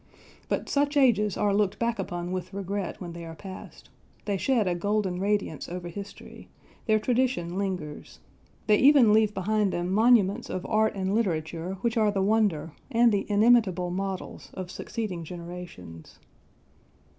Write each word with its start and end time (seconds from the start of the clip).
But 0.49 0.67
such 0.67 0.97
ages 0.97 1.37
are 1.37 1.53
looked 1.53 1.77
back 1.77 1.99
upon 1.99 2.31
with 2.31 2.55
regret 2.55 2.99
when 2.99 3.13
they 3.13 3.23
are 3.23 3.35
past, 3.35 3.91
they 4.25 4.35
shed 4.35 4.67
a 4.67 4.73
golden 4.73 5.19
radiance 5.19 5.69
over 5.69 5.89
history, 5.89 6.49
their 6.87 6.97
tradition 6.97 7.55
lingers, 7.55 8.19
they 8.65 8.77
even 8.79 9.13
leave 9.13 9.35
behind 9.35 9.71
them 9.71 9.93
monuments 9.93 10.49
of 10.49 10.65
art 10.65 10.95
and 10.95 11.13
literature 11.13 11.75
which 11.81 11.97
are 11.97 12.09
the 12.09 12.23
wonder, 12.23 12.71
and 12.89 13.11
the 13.11 13.29
inimitable 13.31 13.91
models, 13.91 14.49
of 14.55 14.71
succeeding 14.71 15.23
generations. 15.23 16.17